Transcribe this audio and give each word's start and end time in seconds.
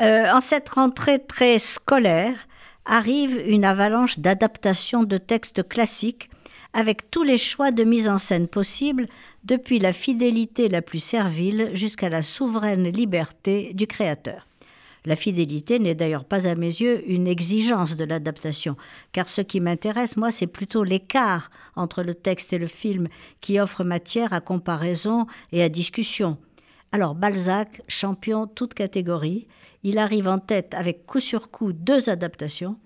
Euh, 0.00 0.30
en 0.30 0.40
cette 0.40 0.68
rentrée 0.68 1.18
très 1.18 1.58
scolaire, 1.58 2.36
arrive 2.84 3.36
une 3.46 3.64
avalanche 3.64 4.18
d'adaptations 4.18 5.02
de 5.02 5.18
textes 5.18 5.66
classiques 5.68 6.30
avec 6.72 7.10
tous 7.10 7.24
les 7.24 7.38
choix 7.38 7.70
de 7.70 7.82
mise 7.82 8.08
en 8.08 8.18
scène 8.18 8.46
possibles, 8.46 9.08
depuis 9.44 9.78
la 9.78 9.92
fidélité 9.92 10.68
la 10.68 10.82
plus 10.82 10.98
servile 10.98 11.70
jusqu'à 11.74 12.08
la 12.08 12.22
souveraine 12.22 12.88
liberté 12.88 13.72
du 13.74 13.86
créateur. 13.86 14.46
La 15.04 15.16
fidélité 15.16 15.78
n'est 15.78 15.94
d'ailleurs 15.94 16.24
pas 16.24 16.46
à 16.46 16.54
mes 16.54 16.66
yeux 16.66 17.02
une 17.10 17.26
exigence 17.26 17.96
de 17.96 18.04
l'adaptation, 18.04 18.76
car 19.12 19.28
ce 19.28 19.40
qui 19.40 19.60
m'intéresse, 19.60 20.16
moi, 20.16 20.30
c'est 20.30 20.46
plutôt 20.46 20.84
l'écart 20.84 21.50
entre 21.76 22.02
le 22.02 22.14
texte 22.14 22.52
et 22.52 22.58
le 22.58 22.66
film 22.66 23.08
qui 23.40 23.58
offre 23.58 23.84
matière 23.84 24.32
à 24.32 24.40
comparaison 24.40 25.26
et 25.50 25.62
à 25.62 25.68
discussion. 25.68 26.36
Alors 26.90 27.14
Balzac, 27.14 27.82
champion 27.86 28.46
toute 28.46 28.72
catégorie, 28.72 29.46
il 29.82 29.98
arrive 29.98 30.26
en 30.26 30.38
tête 30.38 30.72
avec 30.74 31.04
coup 31.06 31.20
sur 31.20 31.50
coup 31.50 31.72
deux 31.72 32.08
adaptations, 32.08 32.76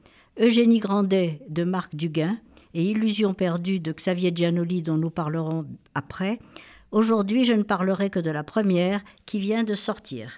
Eugénie 0.41 0.80
Grandet 0.80 1.41
de 1.48 1.62
Marc 1.62 1.95
Duguin 1.95 2.38
et 2.75 2.83
Illusion 2.83 3.33
perdue 3.33 3.78
de 3.78 3.92
Xavier 3.92 4.33
Giannoli 4.34 4.83
dont 4.83 4.97
nous 4.97 5.11
parlerons 5.11 5.66
après. 5.95 6.41
Aujourd'hui, 6.91 7.45
je 7.45 7.52
ne 7.52 7.62
parlerai 7.62 8.11
que 8.11 8.19
de 8.19 8.30
la 8.30 8.42
première 8.42 9.02
qui 9.25 9.38
vient 9.38 9.62
de 9.62 9.75
sortir. 9.75 10.33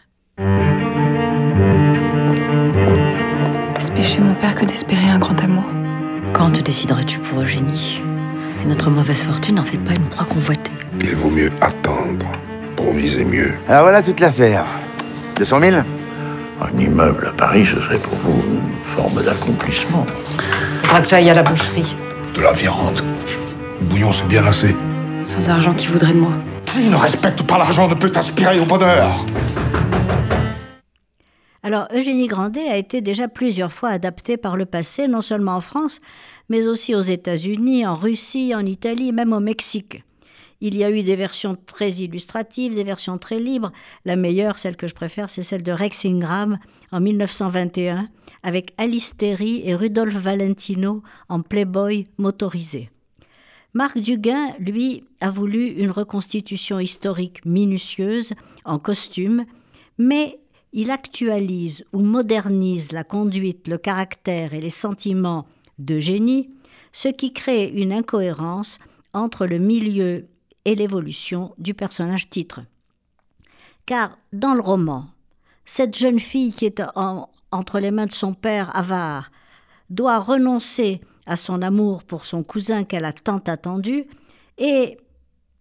Est-ce 3.76 3.92
péché 3.92 4.20
mon 4.20 4.34
père 4.34 4.54
que 4.54 4.66
d'espérer 4.66 5.08
un 5.08 5.18
grand 5.18 5.40
amour 5.42 5.64
Quand 6.34 6.52
te 6.52 6.60
décideras-tu 6.60 7.18
pour 7.20 7.40
Eugénie? 7.40 8.00
Et 8.62 8.66
notre 8.66 8.90
mauvaise 8.90 9.22
fortune 9.22 9.56
n'en 9.56 9.64
fait 9.64 9.78
pas 9.78 9.94
une 9.94 10.08
proie 10.08 10.26
convoitée. 10.26 10.70
Il 11.02 11.14
vaut 11.14 11.30
mieux 11.30 11.50
attendre 11.60 12.30
mieux. 13.24 13.52
Alors 13.68 13.82
voilà 13.82 14.02
toute 14.02 14.20
l'affaire. 14.20 14.64
200 15.36 15.60
000 15.60 15.76
Un 16.60 16.78
immeuble 16.78 17.28
à 17.28 17.36
Paris, 17.36 17.66
ce 17.66 17.76
serait 17.80 17.98
pour 17.98 18.14
vous 18.14 18.42
une 18.46 18.74
forme 18.82 19.22
d'accomplissement. 19.22 20.06
Faudra 20.82 21.00
que 21.00 21.08
j'aille 21.08 21.30
à 21.30 21.34
la 21.34 21.42
boucherie. 21.42 21.96
De 22.34 22.40
la 22.40 22.52
viande. 22.52 23.02
Le 23.80 23.86
bouillon, 23.86 24.12
c'est 24.12 24.26
bien 24.26 24.44
assez. 24.44 24.74
Sans 25.24 25.48
argent, 25.48 25.74
qui 25.74 25.86
voudrait 25.86 26.12
de 26.12 26.18
moi 26.18 26.32
Qui 26.66 26.88
ne 26.88 26.96
respecte 26.96 27.42
pas 27.42 27.58
l'argent 27.58 27.88
ne 27.88 27.94
peut 27.94 28.12
aspirer 28.14 28.60
au 28.60 28.64
bonheur. 28.64 29.24
Alors, 31.62 31.88
Eugénie 31.94 32.26
Grandet 32.26 32.68
a 32.68 32.76
été 32.76 33.00
déjà 33.00 33.26
plusieurs 33.26 33.72
fois 33.72 33.88
adaptée 33.88 34.36
par 34.36 34.56
le 34.56 34.66
passé, 34.66 35.08
non 35.08 35.22
seulement 35.22 35.56
en 35.56 35.60
France, 35.62 36.00
mais 36.50 36.66
aussi 36.66 36.94
aux 36.94 37.00
États-Unis, 37.00 37.86
en 37.86 37.96
Russie, 37.96 38.54
en 38.54 38.66
Italie, 38.66 39.12
même 39.12 39.32
au 39.32 39.40
Mexique. 39.40 40.04
Il 40.66 40.78
y 40.78 40.82
a 40.82 40.90
eu 40.90 41.02
des 41.02 41.14
versions 41.14 41.58
très 41.66 41.90
illustratives, 41.90 42.74
des 42.74 42.84
versions 42.84 43.18
très 43.18 43.38
libres. 43.38 43.70
La 44.06 44.16
meilleure, 44.16 44.56
celle 44.56 44.76
que 44.76 44.86
je 44.86 44.94
préfère, 44.94 45.28
c'est 45.28 45.42
celle 45.42 45.62
de 45.62 45.72
Rex 45.72 46.06
Ingram 46.06 46.58
en 46.90 47.00
1921, 47.00 48.08
avec 48.42 48.72
Alice 48.78 49.12
Terry 49.14 49.60
et 49.66 49.74
Rudolph 49.74 50.14
Valentino 50.14 51.02
en 51.28 51.42
Playboy 51.42 52.06
motorisé. 52.16 52.88
Marc 53.74 53.98
Duguin, 53.98 54.54
lui, 54.58 55.04
a 55.20 55.30
voulu 55.30 55.66
une 55.66 55.90
reconstitution 55.90 56.78
historique 56.78 57.44
minutieuse, 57.44 58.32
en 58.64 58.78
costume, 58.78 59.44
mais 59.98 60.38
il 60.72 60.90
actualise 60.90 61.84
ou 61.92 61.98
modernise 61.98 62.90
la 62.90 63.04
conduite, 63.04 63.68
le 63.68 63.76
caractère 63.76 64.54
et 64.54 64.62
les 64.62 64.70
sentiments 64.70 65.44
de 65.78 65.98
génie, 65.98 66.48
ce 66.90 67.08
qui 67.08 67.34
crée 67.34 67.66
une 67.66 67.92
incohérence 67.92 68.78
entre 69.12 69.44
le 69.44 69.58
milieu 69.58 70.26
et 70.64 70.74
l'évolution 70.74 71.54
du 71.58 71.74
personnage 71.74 72.30
titre. 72.30 72.62
Car 73.86 74.18
dans 74.32 74.54
le 74.54 74.60
roman, 74.60 75.06
cette 75.64 75.96
jeune 75.96 76.20
fille 76.20 76.52
qui 76.52 76.66
est 76.66 76.82
entre 77.50 77.80
les 77.80 77.90
mains 77.90 78.06
de 78.06 78.12
son 78.12 78.34
père 78.34 78.74
avare 78.76 79.30
doit 79.90 80.18
renoncer 80.18 81.00
à 81.26 81.36
son 81.36 81.62
amour 81.62 82.04
pour 82.04 82.24
son 82.24 82.42
cousin 82.42 82.84
qu'elle 82.84 83.04
a 83.04 83.12
tant 83.12 83.38
attendu 83.46 84.06
et, 84.58 84.98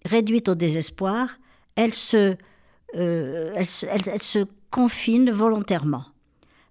réduite 0.06 0.50
au 0.50 0.56
désespoir, 0.56 1.30
elle 1.76 1.94
se, 1.94 2.36
euh, 2.96 3.54
elle 3.56 4.22
se 4.22 4.46
confine 4.72 5.32
volontairement. 5.32 6.06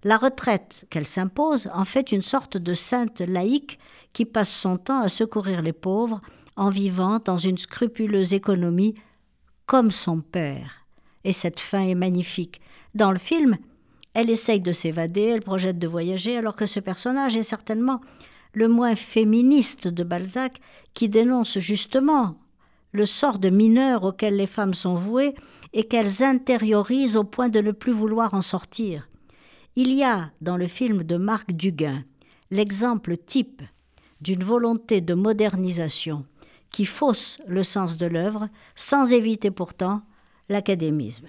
La 0.03 0.17
retraite 0.17 0.85
qu'elle 0.89 1.07
s'impose 1.07 1.69
en 1.73 1.85
fait 1.85 2.11
une 2.11 2.21
sorte 2.21 2.57
de 2.57 2.73
sainte 2.73 3.21
laïque 3.21 3.79
qui 4.11 4.25
passe 4.25 4.51
son 4.51 4.77
temps 4.77 4.99
à 4.99 5.09
secourir 5.09 5.61
les 5.61 5.73
pauvres 5.73 6.21
en 6.55 6.69
vivant 6.69 7.19
dans 7.23 7.37
une 7.37 7.57
scrupuleuse 7.57 8.33
économie 8.33 8.95
comme 9.65 9.91
son 9.91 10.21
père. 10.21 10.85
Et 11.23 11.33
cette 11.33 11.59
fin 11.59 11.81
est 11.81 11.95
magnifique. 11.95 12.61
Dans 12.95 13.11
le 13.11 13.19
film, 13.19 13.57
elle 14.13 14.29
essaye 14.29 14.59
de 14.59 14.71
s'évader, 14.71 15.21
elle 15.21 15.41
projette 15.41 15.79
de 15.79 15.87
voyager, 15.87 16.37
alors 16.37 16.55
que 16.55 16.65
ce 16.65 16.79
personnage 16.79 17.35
est 17.35 17.43
certainement 17.43 18.01
le 18.53 18.67
moins 18.67 18.95
féministe 18.95 19.87
de 19.87 20.03
Balzac, 20.03 20.59
qui 20.93 21.09
dénonce 21.09 21.57
justement 21.57 22.37
le 22.91 23.05
sort 23.05 23.39
de 23.39 23.49
mineur 23.49 24.03
auquel 24.03 24.35
les 24.35 24.47
femmes 24.47 24.75
sont 24.75 24.93
vouées 24.93 25.33
et 25.73 25.87
qu'elles 25.87 26.21
intériorisent 26.23 27.15
au 27.15 27.23
point 27.23 27.49
de 27.49 27.59
ne 27.59 27.71
plus 27.71 27.91
vouloir 27.91 28.35
en 28.35 28.41
sortir. 28.41 29.09
Il 29.75 29.91
y 29.91 30.03
a 30.03 30.29
dans 30.41 30.57
le 30.57 30.67
film 30.67 31.03
de 31.03 31.17
Marc 31.17 31.51
Duguin 31.51 32.03
l'exemple 32.51 33.17
type 33.17 33.63
d'une 34.21 34.43
volonté 34.43 35.01
de 35.01 35.15
modernisation 35.15 36.25
qui 36.73 36.85
fausse 36.85 37.37
le 37.47 37.63
sens 37.63 37.95
de 37.95 38.05
l'œuvre 38.05 38.49
sans 38.75 39.13
éviter 39.13 39.51
pourtant 39.51 40.01
l'académisme. 40.49 41.27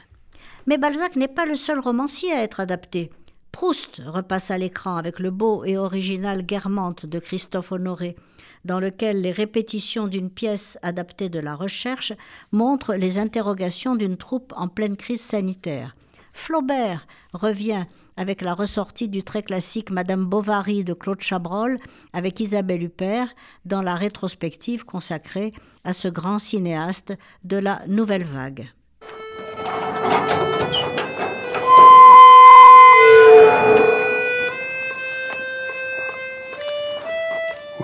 Mais 0.66 0.78
Balzac 0.78 1.14
n'est 1.14 1.28
pas 1.28 1.46
le 1.46 1.54
seul 1.54 1.78
romancier 1.78 2.32
à 2.32 2.42
être 2.42 2.58
adapté. 2.58 3.12
Proust 3.52 4.02
repasse 4.04 4.50
à 4.50 4.58
l'écran 4.58 4.96
avec 4.96 5.20
le 5.20 5.30
beau 5.30 5.64
et 5.64 5.76
original 5.76 6.44
Guermantes 6.44 7.06
de 7.06 7.20
Christophe 7.20 7.70
Honoré, 7.70 8.16
dans 8.64 8.80
lequel 8.80 9.20
les 9.20 9.30
répétitions 9.30 10.08
d'une 10.08 10.30
pièce 10.30 10.78
adaptée 10.82 11.28
de 11.28 11.38
la 11.38 11.54
recherche 11.54 12.12
montrent 12.50 12.94
les 12.94 13.18
interrogations 13.18 13.94
d'une 13.94 14.16
troupe 14.16 14.52
en 14.56 14.68
pleine 14.68 14.96
crise 14.96 15.20
sanitaire. 15.20 15.94
Flaubert 16.32 17.06
revient 17.32 17.84
avec 18.16 18.40
la 18.40 18.54
ressortie 18.54 19.08
du 19.08 19.22
très 19.22 19.42
classique 19.42 19.90
Madame 19.90 20.24
Bovary 20.24 20.84
de 20.84 20.94
Claude 20.94 21.20
Chabrol 21.20 21.76
avec 22.12 22.40
Isabelle 22.40 22.82
Huppert 22.82 23.28
dans 23.64 23.82
la 23.82 23.94
rétrospective 23.94 24.84
consacrée 24.84 25.52
à 25.84 25.92
ce 25.92 26.08
grand 26.08 26.38
cinéaste 26.38 27.14
de 27.44 27.56
la 27.56 27.82
nouvelle 27.86 28.24
vague. 28.24 28.68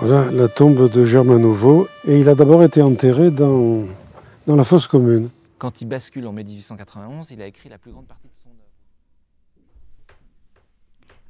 Voilà 0.01 0.31
la 0.31 0.47
tombe 0.47 0.89
de 0.89 1.05
Germain 1.05 1.37
Nouveau. 1.37 1.87
Et 2.05 2.19
il 2.19 2.27
a 2.27 2.33
d'abord 2.33 2.63
été 2.63 2.81
enterré 2.81 3.29
dans, 3.29 3.83
dans 4.47 4.55
la 4.55 4.63
fosse 4.63 4.87
commune. 4.87 5.29
Quand 5.59 5.79
il 5.79 5.85
bascule 5.85 6.25
en 6.25 6.31
mai 6.31 6.43
1891, 6.43 7.29
il 7.29 7.39
a 7.39 7.45
écrit 7.45 7.69
la 7.69 7.77
plus 7.77 7.91
grande 7.91 8.07
partie 8.07 8.27
de 8.27 8.33
son 8.33 8.49
œuvre. 8.49 8.57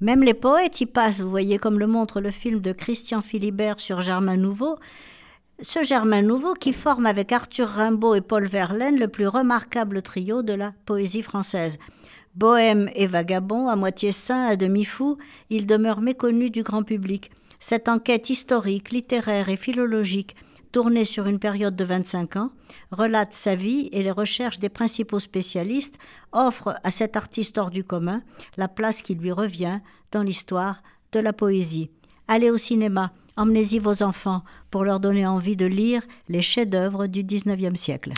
Même 0.02 0.24
les 0.24 0.34
poètes 0.34 0.82
y 0.82 0.88
passent, 0.88 1.22
vous 1.22 1.30
voyez, 1.30 1.60
comme 1.60 1.78
le 1.78 1.86
montre 1.86 2.22
le 2.22 2.32
film 2.32 2.60
de 2.60 2.72
Christian 2.72 3.22
Philibert 3.22 3.80
sur 3.80 4.02
Germain 4.02 4.36
Nouveau. 4.36 4.80
Ce 5.62 5.84
Germain 5.84 6.24
Nouveau 6.24 6.56
qui 6.56 6.74
forme 6.74 7.06
avec 7.06 7.32
Arthur 7.32 7.68
Rimbaud 7.68 8.16
et 8.16 8.22
Paul 8.22 8.48
Verlaine 8.48 8.98
le 8.98 9.08
plus 9.08 9.28
remarquable 9.28 10.02
trio 10.02 10.42
de 10.42 10.54
la 10.54 10.74
poésie 10.88 11.22
française. 11.22 11.78
Bohème 12.34 12.90
et 12.96 13.06
vagabond, 13.06 13.68
à 13.68 13.76
moitié 13.76 14.12
saint, 14.12 14.48
à 14.48 14.56
demi 14.56 14.86
fou, 14.86 15.20
il 15.52 15.68
demeure 15.68 16.02
méconnu 16.02 16.50
du 16.50 16.64
grand 16.64 16.82
public. 16.82 17.30
Cette 17.60 17.88
enquête 17.88 18.32
historique, 18.32 18.90
littéraire 18.90 19.50
et 19.50 19.58
philologique, 19.58 20.36
tournée 20.72 21.06
sur 21.06 21.28
une 21.28 21.40
période 21.40 21.76
de 21.76 21.84
25 21.84 22.36
ans, 22.38 22.52
relate 22.92 23.34
sa 23.34 23.56
vie 23.56 23.90
et 23.92 24.04
les 24.04 24.12
recherches 24.12 24.60
des 24.60 24.70
principaux 24.70 25.20
spécialistes, 25.20 25.98
offre 26.32 26.80
à 26.84 26.92
cet 26.92 27.16
artiste 27.16 27.58
hors 27.58 27.70
du 27.70 27.84
commun 27.84 28.24
la 28.58 28.68
place 28.68 29.02
qui 29.02 29.16
lui 29.16 29.32
revient 29.32 29.80
dans 30.12 30.24
l'histoire 30.24 30.82
de 31.12 31.20
la 31.20 31.34
poésie. 31.34 31.92
Allez 32.28 32.50
au 32.50 32.58
cinéma, 32.58 33.12
emmenez-y 33.38 33.80
vos 33.80 34.02
enfants 34.04 34.44
pour 34.70 34.84
leur 34.84 35.00
donner 35.00 35.28
envie 35.28 35.56
de 35.56 35.66
lire 35.66 36.02
les 36.30 36.42
chefs-d'œuvre 36.42 37.08
du 37.08 37.24
XIXe 37.24 37.80
siècle. 37.80 38.10